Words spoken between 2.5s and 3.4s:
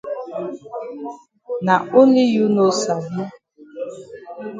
no sabi.